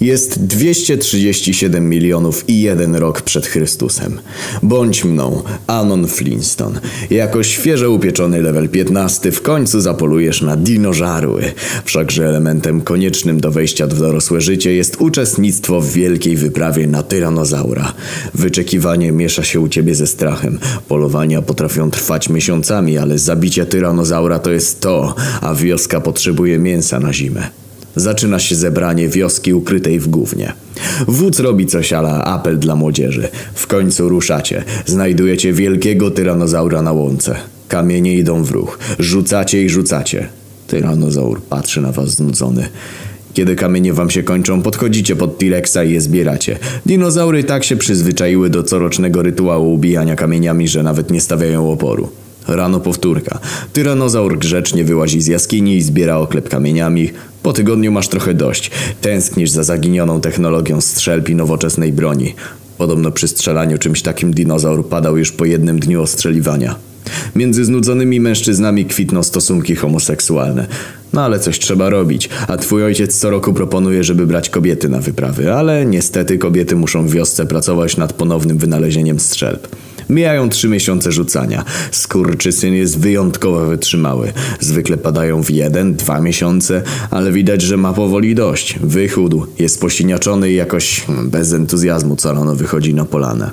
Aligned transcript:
Jest 0.00 0.46
237 0.46 1.88
milionów 1.88 2.48
i 2.48 2.60
jeden 2.60 2.96
rok 2.96 3.22
przed 3.22 3.46
Chrystusem. 3.46 4.20
Bądź 4.62 5.04
mną, 5.04 5.42
Anon 5.66 6.06
Flintstone. 6.06 6.80
Jako 7.10 7.42
świeżo 7.42 7.90
upieczony 7.90 8.42
level 8.42 8.68
15 8.68 9.32
w 9.32 9.42
końcu 9.42 9.80
zapolujesz 9.80 10.42
na 10.42 10.56
dinożarły. 10.56 11.44
Wszakże 11.84 12.28
elementem 12.28 12.80
koniecznym 12.80 13.40
do 13.40 13.50
wejścia 13.50 13.86
w 13.86 13.98
dorosłe 13.98 14.40
życie 14.40 14.74
jest 14.74 14.96
uczestnictwo 15.00 15.80
w 15.80 15.92
wielkiej 15.92 16.36
wyprawie 16.36 16.86
na 16.86 17.02
tyranozaura. 17.02 17.92
Wyczekiwanie 18.34 19.12
miesza 19.12 19.44
się 19.44 19.60
u 19.60 19.68
ciebie 19.68 19.94
ze 19.94 20.06
strachem. 20.06 20.58
Polowania 20.88 21.42
potrafią 21.42 21.90
trwać 21.90 22.28
miesiącami, 22.28 22.98
ale 22.98 23.18
zabicie 23.18 23.66
tyranozaura 23.66 24.38
to 24.38 24.50
jest 24.50 24.80
to, 24.80 25.14
a 25.40 25.54
wioska 25.54 26.00
potrzebuje 26.00 26.58
mięsa 26.58 27.00
na 27.00 27.12
zimę. 27.12 27.65
Zaczyna 27.96 28.38
się 28.38 28.54
zebranie 28.56 29.08
wioski 29.08 29.54
ukrytej 29.54 30.00
w 30.00 30.08
gównie. 30.08 30.52
Wódz 31.08 31.40
robi 31.40 31.66
coś 31.66 31.92
ala 31.92 32.24
apel 32.24 32.58
dla 32.58 32.76
młodzieży. 32.76 33.28
W 33.54 33.66
końcu 33.66 34.08
ruszacie. 34.08 34.64
Znajdujecie 34.86 35.52
wielkiego 35.52 36.10
tyranozaura 36.10 36.82
na 36.82 36.92
łące. 36.92 37.36
Kamienie 37.68 38.14
idą 38.14 38.44
w 38.44 38.50
ruch. 38.50 38.78
Rzucacie 38.98 39.62
i 39.62 39.68
rzucacie. 39.68 40.28
Tyranozaur 40.66 41.42
patrzy 41.42 41.80
na 41.80 41.92
was 41.92 42.10
znudzony. 42.10 42.68
Kiedy 43.34 43.56
kamienie 43.56 43.92
wam 43.92 44.10
się 44.10 44.22
kończą, 44.22 44.62
podchodzicie 44.62 45.16
pod 45.16 45.38
T-Rexa 45.38 45.84
i 45.84 45.92
je 45.92 46.00
zbieracie. 46.00 46.58
Dinozaury 46.86 47.44
tak 47.44 47.64
się 47.64 47.76
przyzwyczaiły 47.76 48.50
do 48.50 48.62
corocznego 48.62 49.22
rytuału 49.22 49.74
ubijania 49.74 50.16
kamieniami, 50.16 50.68
że 50.68 50.82
nawet 50.82 51.10
nie 51.10 51.20
stawiają 51.20 51.72
oporu. 51.72 52.08
Rano 52.48 52.80
powtórka. 52.80 53.38
Tyranozaur 53.72 54.38
grzecznie 54.38 54.84
wyłazi 54.84 55.20
z 55.20 55.26
jaskini 55.26 55.76
i 55.76 55.82
zbiera 55.82 56.16
oklep 56.16 56.48
kamieniami. 56.48 57.10
Po 57.42 57.52
tygodniu 57.52 57.92
masz 57.92 58.08
trochę 58.08 58.34
dość. 58.34 58.70
Tęsknisz 59.00 59.50
za 59.50 59.62
zaginioną 59.62 60.20
technologią 60.20 60.80
strzelb 60.80 61.28
i 61.28 61.34
nowoczesnej 61.34 61.92
broni. 61.92 62.34
Podobno 62.78 63.12
przy 63.12 63.28
strzelaniu 63.28 63.78
czymś 63.78 64.02
takim 64.02 64.34
dinozaur 64.34 64.88
padał 64.88 65.16
już 65.16 65.32
po 65.32 65.44
jednym 65.44 65.80
dniu 65.80 66.02
ostrzeliwania. 66.02 66.74
Między 67.36 67.64
znudzonymi 67.64 68.20
mężczyznami 68.20 68.84
kwitną 68.84 69.22
stosunki 69.22 69.76
homoseksualne. 69.76 70.66
No 71.12 71.22
ale 71.22 71.38
coś 71.38 71.58
trzeba 71.58 71.90
robić, 71.90 72.28
a 72.48 72.56
twój 72.56 72.84
ojciec 72.84 73.18
co 73.18 73.30
roku 73.30 73.52
proponuje, 73.52 74.04
żeby 74.04 74.26
brać 74.26 74.50
kobiety 74.50 74.88
na 74.88 75.00
wyprawy, 75.00 75.52
ale 75.52 75.86
niestety 75.86 76.38
kobiety 76.38 76.76
muszą 76.76 77.06
w 77.06 77.10
wiosce 77.10 77.46
pracować 77.46 77.96
nad 77.96 78.12
ponownym 78.12 78.58
wynalezieniem 78.58 79.20
strzelb. 79.20 79.68
Mijają 80.10 80.48
trzy 80.48 80.68
miesiące 80.68 81.12
rzucania. 81.12 81.64
Skurczysyn 81.90 82.74
jest 82.74 82.98
wyjątkowo 82.98 83.66
wytrzymały. 83.66 84.32
Zwykle 84.60 84.96
padają 84.96 85.42
w 85.42 85.50
jeden, 85.50 85.94
dwa 85.94 86.20
miesiące, 86.20 86.82
ale 87.10 87.32
widać, 87.32 87.62
że 87.62 87.76
ma 87.76 87.92
powoli 87.92 88.34
dość. 88.34 88.78
Wychudł, 88.82 89.46
jest 89.58 89.80
posiniaczony 89.80 90.50
i 90.50 90.54
jakoś 90.54 91.04
bez 91.24 91.52
entuzjazmu 91.52 92.16
co 92.16 92.32
rano 92.32 92.54
wychodzi 92.54 92.94
na 92.94 93.04
polanę. 93.04 93.50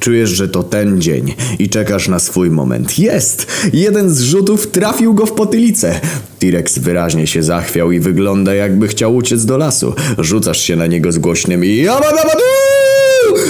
Czujesz, 0.00 0.30
że 0.30 0.48
to 0.48 0.62
ten 0.62 1.00
dzień 1.00 1.34
i 1.58 1.68
czekasz 1.68 2.08
na 2.08 2.18
swój 2.18 2.50
moment. 2.50 2.98
Jest! 2.98 3.46
Jeden 3.72 4.10
z 4.10 4.20
rzutów 4.20 4.66
trafił 4.66 5.14
go 5.14 5.26
w 5.26 5.32
potylicę. 5.32 6.00
T-Rex 6.38 6.78
wyraźnie 6.78 7.26
się 7.26 7.42
zachwiał 7.42 7.92
i 7.92 8.00
wygląda 8.00 8.54
jakby 8.54 8.88
chciał 8.88 9.16
uciec 9.16 9.44
do 9.44 9.56
lasu. 9.56 9.94
Rzucasz 10.18 10.60
się 10.60 10.76
na 10.76 10.86
niego 10.86 11.12
z 11.12 11.18
głośnym 11.18 11.64
i... 11.64 11.86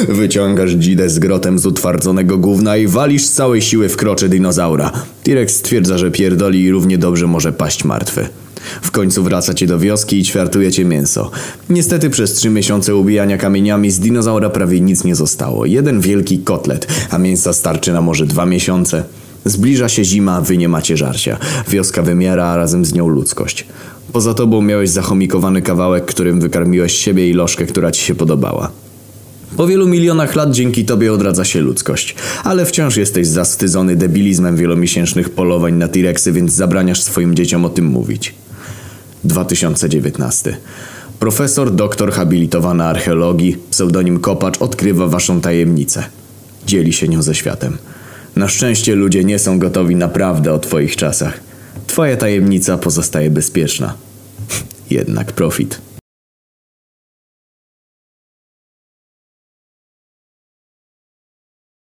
Wyciągasz 0.09 0.71
dzidę 0.71 1.11
z 1.11 1.19
grotem 1.19 1.59
z 1.59 1.67
utwardzonego 1.67 2.39
gówna 2.39 2.77
i 2.77 2.87
walisz 2.87 3.25
z 3.25 3.33
całej 3.33 3.63
siły 3.63 3.89
w 3.89 3.97
krocze 3.97 4.29
dinozaura. 4.29 4.93
T-Rex 5.23 5.57
stwierdza, 5.57 5.99
że 5.99 6.11
pierdoli 6.11 6.63
i 6.63 6.71
równie 6.71 6.99
dobrze 6.99 7.27
może 7.27 7.53
paść 7.53 7.85
martwy. 7.85 8.29
W 8.83 8.91
końcu 8.91 9.23
wracacie 9.23 9.67
do 9.67 9.79
wioski 9.79 10.19
i 10.19 10.25
ćwiartujecie 10.25 10.85
mięso. 10.85 11.31
Niestety 11.71 12.11
przez 12.11 12.33
trzy 12.33 12.51
miesiące 12.51 12.97
ubijania 12.97 13.39
kamieniami 13.39 13.91
z 13.91 14.01
dinozaura 14.01 14.51
prawie 14.51 14.81
nic 14.81 15.05
nie 15.05 15.15
zostało. 15.15 15.67
Jeden 15.67 16.01
wielki 16.01 16.39
kotlet, 16.39 16.87
a 17.11 17.19
mięsa 17.19 17.53
starczy 17.53 17.93
na 17.93 18.01
może 18.01 18.27
dwa 18.27 18.47
miesiące. 18.47 19.05
Zbliża 19.45 19.89
się 19.89 20.05
zima, 20.05 20.41
wy 20.41 20.57
nie 20.57 20.69
macie 20.69 20.97
żarcia. 20.97 21.39
Wioska 21.69 22.03
wymiera, 22.03 22.47
a 22.47 22.57
razem 22.57 22.85
z 22.85 22.95
nią 22.95 23.09
ludzkość. 23.09 23.67
Poza 24.13 24.35
tobą 24.35 24.63
miałeś 24.63 24.91
zachomikowany 24.91 25.63
kawałek, 25.63 26.05
którym 26.05 26.41
wykarmiłeś 26.41 26.93
siebie 26.93 27.31
i 27.31 27.33
lożkę, 27.33 27.67
która 27.67 27.91
ci 27.91 28.05
się 28.05 28.15
podobała. 28.15 28.71
Po 29.57 29.67
wielu 29.67 29.87
milionach 29.87 30.35
lat 30.35 30.51
dzięki 30.51 30.85
tobie 30.85 31.13
odradza 31.13 31.45
się 31.45 31.61
ludzkość, 31.61 32.15
ale 32.45 32.67
wciąż 32.67 32.97
jesteś 32.97 33.27
zawstydzony 33.27 33.97
debilizmem 33.97 34.57
wielomiesięcznych 34.57 35.31
polowań 35.31 35.75
na 35.75 35.89
T-Rexy, 35.89 36.33
więc 36.33 36.53
zabraniasz 36.53 37.03
swoim 37.03 37.35
dzieciom 37.35 37.65
o 37.65 37.69
tym 37.69 37.85
mówić. 37.85 38.35
2019. 39.25 40.57
Profesor 41.19 41.75
doktor 41.75 42.13
habilitowany 42.13 42.85
archeologii, 42.85 43.57
pseudonim 43.71 44.21
Kopacz, 44.21 44.59
odkrywa 44.59 45.07
waszą 45.07 45.41
tajemnicę. 45.41 46.05
Dzieli 46.67 46.93
się 46.93 47.09
nią 47.09 47.23
ze 47.23 47.35
światem. 47.35 47.79
Na 48.37 48.49
szczęście 48.49 48.95
ludzie 48.95 49.25
nie 49.25 49.39
są 49.39 49.59
gotowi 49.59 49.97
naprawdę 49.97 50.53
o 50.53 50.59
twoich 50.59 50.97
czasach. 50.97 51.41
Twoja 51.87 52.17
tajemnica 52.17 52.79
pozostaje 52.79 53.31
bezpieczna. 53.31 53.95
Jednak 54.91 55.33
profit. 55.33 55.81